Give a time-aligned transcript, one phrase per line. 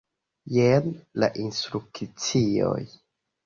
[0.53, 0.89] Jen
[1.25, 2.77] la instrukcioj.